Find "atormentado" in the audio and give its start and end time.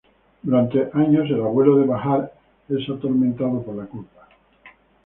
2.89-3.61